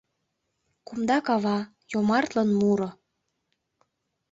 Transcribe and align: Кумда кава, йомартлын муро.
Кумда 0.87 1.17
кава, 1.27 1.57
йомартлын 1.91 2.49
муро. 2.59 2.89